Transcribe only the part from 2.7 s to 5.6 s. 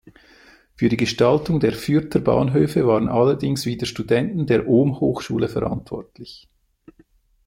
waren allerdings wieder Studenten der Ohm-Hochschule